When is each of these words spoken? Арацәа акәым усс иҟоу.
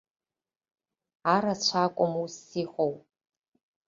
Арацәа 1.33 1.81
акәым 1.85 2.13
усс 2.23 2.47
иҟоу. 2.63 2.93